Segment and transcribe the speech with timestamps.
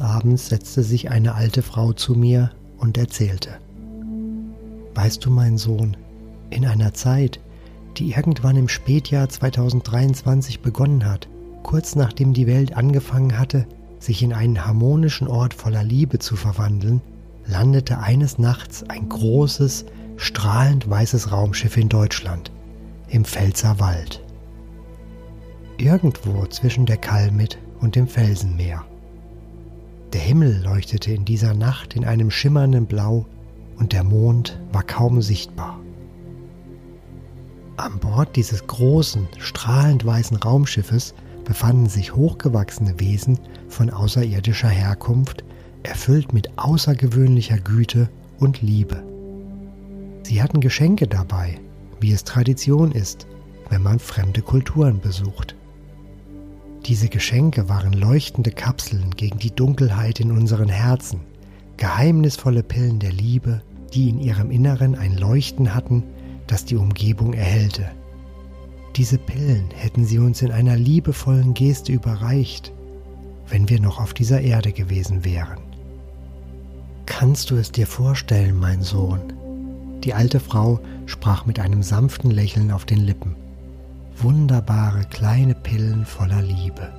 [0.00, 3.50] Abends setzte sich eine alte Frau zu mir und erzählte.
[4.94, 5.96] Weißt du, mein Sohn,
[6.50, 7.40] in einer Zeit,
[7.96, 11.28] die irgendwann im Spätjahr 2023 begonnen hat,
[11.62, 13.66] kurz nachdem die Welt angefangen hatte,
[13.98, 17.00] sich in einen harmonischen Ort voller Liebe zu verwandeln,
[17.46, 22.50] landete eines Nachts ein großes, strahlend weißes Raumschiff in Deutschland,
[23.08, 24.22] im Pfälzer Wald.
[25.78, 28.84] Irgendwo zwischen der Kalmit und dem Felsenmeer.
[30.12, 33.26] Der Himmel leuchtete in dieser Nacht in einem schimmernden Blau
[33.78, 35.80] und der Mond war kaum sichtbar.
[37.78, 45.44] An Bord dieses großen, strahlend weißen Raumschiffes befanden sich hochgewachsene Wesen von außerirdischer Herkunft,
[45.82, 49.02] erfüllt mit außergewöhnlicher Güte und Liebe.
[50.24, 51.58] Sie hatten Geschenke dabei,
[52.00, 53.26] wie es Tradition ist,
[53.70, 55.56] wenn man fremde Kulturen besucht.
[56.86, 61.20] Diese Geschenke waren leuchtende Kapseln gegen die Dunkelheit in unseren Herzen,
[61.76, 63.62] geheimnisvolle Pillen der Liebe,
[63.94, 66.02] die in ihrem Inneren ein Leuchten hatten,
[66.48, 67.88] das die Umgebung erhellte.
[68.96, 72.72] Diese Pillen hätten sie uns in einer liebevollen Geste überreicht,
[73.48, 75.60] wenn wir noch auf dieser Erde gewesen wären.
[77.06, 79.32] Kannst du es dir vorstellen, mein Sohn?
[80.02, 83.36] Die alte Frau sprach mit einem sanften Lächeln auf den Lippen
[84.18, 86.92] wunderbare kleine Pillen voller Liebe.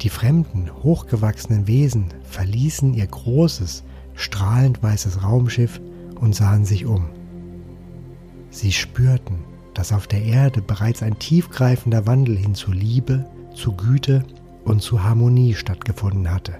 [0.00, 5.80] Die fremden, hochgewachsenen Wesen verließen ihr großes, strahlend weißes Raumschiff
[6.20, 7.06] und sahen sich um.
[8.50, 9.38] Sie spürten,
[9.74, 14.24] dass auf der Erde bereits ein tiefgreifender Wandel hin zu Liebe, zu Güte
[14.64, 16.54] und zu Harmonie stattgefunden hatte.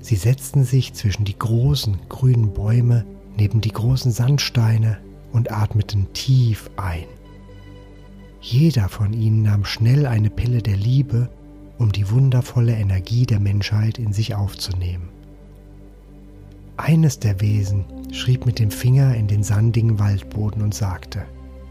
[0.00, 3.04] Sie setzten sich zwischen die großen grünen Bäume
[3.36, 4.98] neben die großen Sandsteine
[5.32, 7.04] und atmeten tief ein.
[8.40, 11.28] Jeder von ihnen nahm schnell eine Pille der Liebe,
[11.78, 15.10] um die wundervolle Energie der Menschheit in sich aufzunehmen.
[16.76, 21.22] Eines der Wesen schrieb mit dem Finger in den sandigen Waldboden und sagte,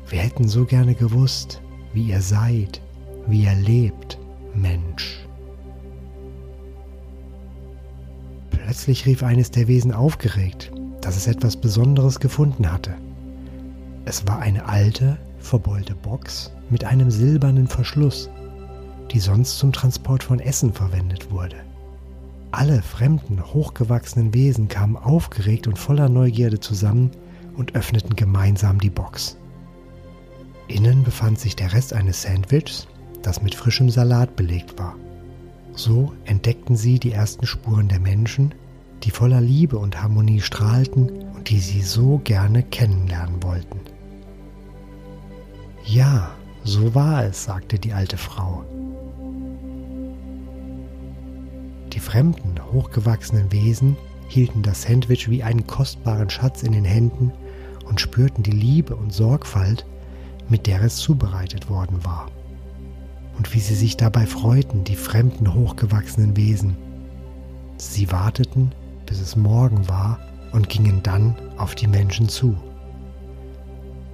[0.07, 1.62] wir hätten so gerne gewusst,
[1.94, 2.81] wie ihr seid,
[3.28, 4.19] wie ihr lebt,
[4.53, 5.25] Mensch.
[8.51, 12.94] Plötzlich rief eines der Wesen aufgeregt, dass es etwas Besonderes gefunden hatte.
[14.06, 18.30] Es war eine alte, verbeulte Box mit einem silbernen Verschluss,
[19.12, 21.58] die sonst zum Transport von Essen verwendet wurde.
[22.52, 27.12] Alle fremden, hochgewachsenen Wesen kamen aufgeregt und voller Neugierde zusammen
[27.56, 29.38] und öffneten gemeinsam die Box.
[30.68, 32.88] Innen befand sich der Rest eines Sandwichs,
[33.22, 34.96] das mit frischem Salat belegt war.
[35.74, 38.54] So entdeckten sie die ersten Spuren der Menschen,
[39.04, 43.80] die voller Liebe und Harmonie strahlten und die sie so gerne kennenlernen wollten.
[45.86, 46.32] Ja,
[46.64, 48.64] so war es, sagte die alte Frau.
[51.94, 53.98] Die fremden, hochgewachsenen Wesen
[54.28, 57.34] hielten das Sandwich wie einen kostbaren Schatz in den Händen
[57.88, 59.86] und spürten die Liebe und Sorgfalt,
[60.48, 62.28] mit der es zubereitet worden war.
[63.38, 66.76] Und wie sie sich dabei freuten, die fremden, hochgewachsenen Wesen.
[67.78, 68.74] Sie warteten,
[69.06, 70.20] bis es Morgen war
[70.52, 72.56] und gingen dann auf die Menschen zu.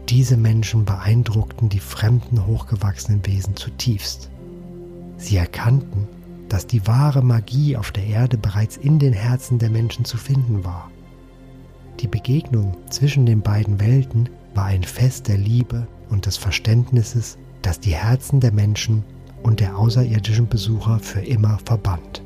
[0.10, 4.30] Diese Menschen beeindruckten die fremden hochgewachsenen Wesen zutiefst.
[5.18, 6.08] Sie erkannten,
[6.48, 10.64] dass die wahre Magie auf der Erde bereits in den Herzen der Menschen zu finden
[10.64, 10.92] war.
[12.00, 17.80] Die Begegnung zwischen den beiden Welten war ein Fest der Liebe und des Verständnisses, das
[17.80, 19.04] die Herzen der Menschen
[19.42, 22.22] und der außerirdischen Besucher für immer verband.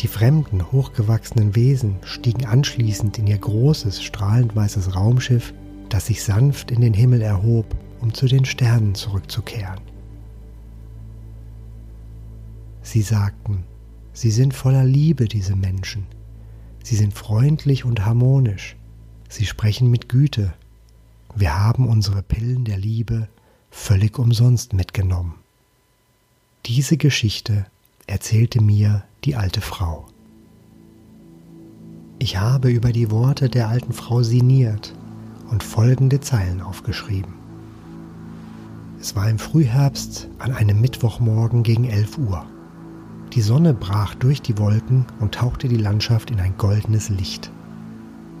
[0.00, 5.52] Die fremden, hochgewachsenen Wesen stiegen anschließend in ihr großes, strahlend weißes Raumschiff,
[5.88, 7.66] das sich sanft in den Himmel erhob,
[8.00, 9.80] um zu den Sternen zurückzukehren.
[12.82, 13.64] Sie sagten,
[14.12, 16.06] sie sind voller Liebe, diese Menschen.
[16.84, 18.76] Sie sind freundlich und harmonisch.
[19.28, 20.54] Sie sprechen mit Güte.
[21.34, 23.28] Wir haben unsere Pillen der Liebe
[23.70, 25.34] völlig umsonst mitgenommen.
[26.66, 27.66] Diese Geschichte
[28.06, 30.06] erzählte mir die alte Frau.
[32.18, 34.94] Ich habe über die Worte der alten Frau sinniert
[35.50, 37.34] und folgende Zeilen aufgeschrieben.
[39.00, 42.44] Es war im Frühherbst an einem Mittwochmorgen gegen 11 Uhr.
[43.32, 47.50] Die Sonne brach durch die Wolken und tauchte die Landschaft in ein goldenes Licht.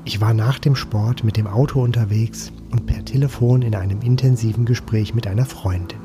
[0.04, 4.64] Ich war nach dem Sport mit dem Auto unterwegs und per Telefon in einem intensiven
[4.64, 6.00] Gespräch mit einer Freundin.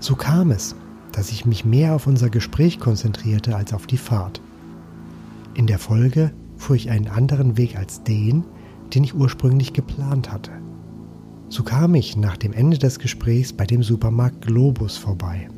[0.00, 0.74] So kam es,
[1.16, 4.42] dass ich mich mehr auf unser Gespräch konzentrierte als auf die Fahrt.
[5.54, 8.44] In der Folge fuhr ich einen anderen Weg als den,
[8.94, 10.50] den ich ursprünglich geplant hatte.
[11.48, 15.48] So kam ich nach dem Ende des Gesprächs bei dem Supermarkt Globus vorbei.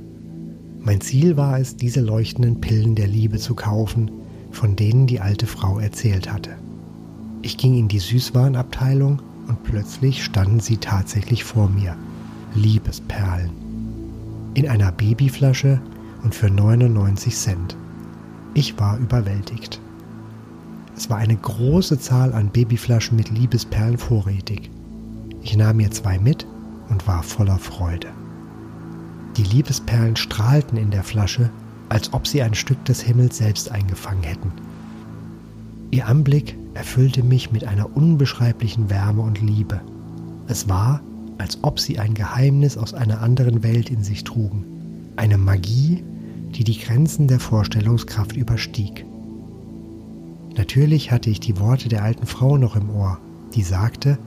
[0.78, 4.12] Mein Ziel war es, diese leuchtenden Pillen der Liebe zu kaufen,
[4.52, 6.50] von denen die alte Frau erzählt hatte.
[7.42, 11.96] Ich ging in die Süßwarenabteilung und plötzlich standen sie tatsächlich vor mir.
[12.54, 13.67] Liebesperlen.
[14.54, 15.80] In einer Babyflasche
[16.22, 17.76] und für 99 Cent.
[18.54, 19.80] Ich war überwältigt.
[20.96, 24.70] Es war eine große Zahl an Babyflaschen mit Liebesperlen vorrätig.
[25.42, 26.46] Ich nahm mir zwei mit
[26.88, 28.08] und war voller Freude.
[29.36, 31.50] Die Liebesperlen strahlten in der Flasche,
[31.88, 34.52] als ob sie ein Stück des Himmels selbst eingefangen hätten.
[35.90, 39.80] Ihr Anblick erfüllte mich mit einer unbeschreiblichen Wärme und Liebe.
[40.48, 41.00] Es war,
[41.38, 44.64] als ob sie ein Geheimnis aus einer anderen Welt in sich trugen,
[45.16, 46.02] eine Magie,
[46.50, 49.04] die die Grenzen der Vorstellungskraft überstieg.
[50.56, 53.18] Natürlich hatte ich die Worte der alten Frau noch im Ohr,
[53.54, 54.18] die sagte,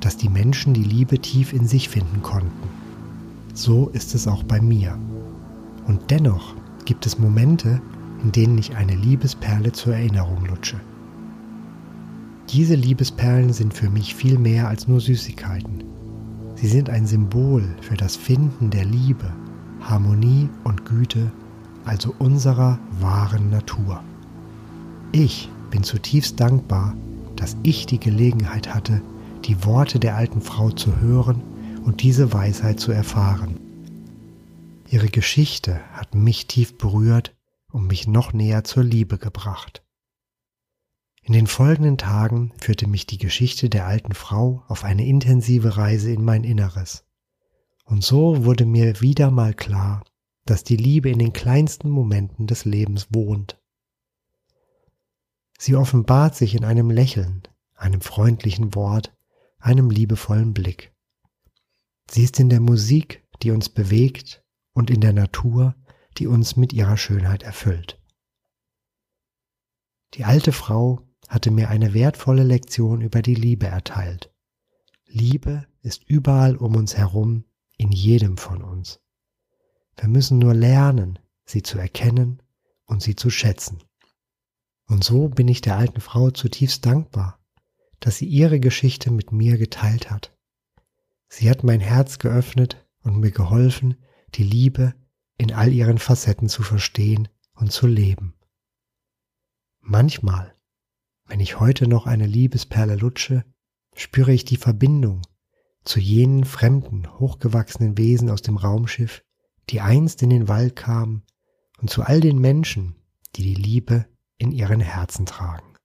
[0.00, 2.68] dass die Menschen die Liebe tief in sich finden konnten.
[3.54, 4.96] So ist es auch bei mir.
[5.86, 7.82] Und dennoch gibt es Momente,
[8.22, 10.80] in denen ich eine Liebesperle zur Erinnerung lutsche.
[12.50, 15.89] Diese Liebesperlen sind für mich viel mehr als nur Süßigkeiten.
[16.60, 19.32] Sie sind ein Symbol für das Finden der Liebe,
[19.80, 21.32] Harmonie und Güte,
[21.86, 24.04] also unserer wahren Natur.
[25.10, 26.94] Ich bin zutiefst dankbar,
[27.34, 29.00] dass ich die Gelegenheit hatte,
[29.46, 31.40] die Worte der alten Frau zu hören
[31.84, 33.58] und diese Weisheit zu erfahren.
[34.90, 37.34] Ihre Geschichte hat mich tief berührt
[37.72, 39.82] und mich noch näher zur Liebe gebracht.
[41.30, 46.10] In den folgenden Tagen führte mich die Geschichte der alten Frau auf eine intensive Reise
[46.12, 47.04] in mein Inneres.
[47.84, 50.02] Und so wurde mir wieder mal klar,
[50.44, 53.62] dass die Liebe in den kleinsten Momenten des Lebens wohnt.
[55.56, 57.42] Sie offenbart sich in einem Lächeln,
[57.76, 59.16] einem freundlichen Wort,
[59.60, 60.92] einem liebevollen Blick.
[62.10, 64.42] Sie ist in der Musik, die uns bewegt,
[64.72, 65.76] und in der Natur,
[66.18, 68.00] die uns mit ihrer Schönheit erfüllt.
[70.14, 74.34] Die alte Frau hatte mir eine wertvolle Lektion über die Liebe erteilt.
[75.06, 77.44] Liebe ist überall um uns herum,
[77.76, 79.00] in jedem von uns.
[79.96, 82.42] Wir müssen nur lernen, sie zu erkennen
[82.84, 83.78] und sie zu schätzen.
[84.86, 87.38] Und so bin ich der alten Frau zutiefst dankbar,
[88.00, 90.36] dass sie ihre Geschichte mit mir geteilt hat.
[91.28, 93.94] Sie hat mein Herz geöffnet und mir geholfen,
[94.34, 94.94] die Liebe
[95.38, 98.34] in all ihren Facetten zu verstehen und zu leben.
[99.78, 100.56] Manchmal,
[101.30, 103.44] wenn ich heute noch eine Liebesperle lutsche,
[103.94, 105.22] spüre ich die Verbindung
[105.84, 109.22] zu jenen fremden, hochgewachsenen Wesen aus dem Raumschiff,
[109.70, 111.22] die einst in den Wald kamen,
[111.78, 112.96] und zu all den Menschen,
[113.36, 114.06] die die Liebe
[114.38, 115.76] in ihren Herzen tragen.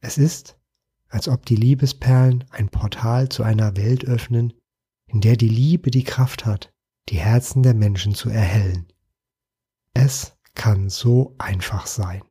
[0.00, 0.56] Es ist,
[1.08, 4.52] als ob die Liebesperlen ein Portal zu einer Welt öffnen,
[5.06, 6.72] in der die Liebe die Kraft hat,
[7.08, 8.86] die Herzen der Menschen zu erhellen.
[9.94, 12.22] Es kann so einfach sein.